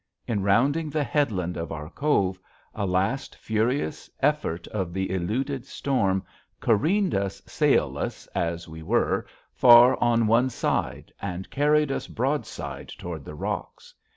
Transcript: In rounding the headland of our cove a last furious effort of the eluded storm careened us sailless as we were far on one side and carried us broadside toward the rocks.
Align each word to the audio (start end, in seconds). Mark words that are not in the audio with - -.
In 0.27 0.41
rounding 0.41 0.89
the 0.89 1.03
headland 1.03 1.57
of 1.57 1.71
our 1.71 1.87
cove 1.91 2.39
a 2.73 2.87
last 2.87 3.35
furious 3.35 4.09
effort 4.19 4.65
of 4.69 4.93
the 4.93 5.11
eluded 5.11 5.63
storm 5.67 6.23
careened 6.59 7.13
us 7.13 7.39
sailless 7.45 8.25
as 8.33 8.67
we 8.67 8.81
were 8.81 9.27
far 9.53 9.95
on 10.03 10.25
one 10.25 10.49
side 10.49 11.13
and 11.21 11.51
carried 11.51 11.91
us 11.91 12.07
broadside 12.07 12.89
toward 12.97 13.23
the 13.25 13.35
rocks. 13.35 13.93